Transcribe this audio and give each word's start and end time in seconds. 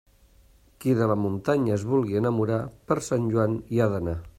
Qui 0.85 0.95
de 1.01 1.09
la 1.11 1.17
muntanya 1.25 1.75
es 1.77 1.85
vulgui 1.91 2.19
enamorar, 2.23 2.61
per 2.93 3.01
Sant 3.11 3.33
Joan 3.37 3.63
hi 3.75 3.81
ha 3.87 3.95
d'anar. 3.95 4.23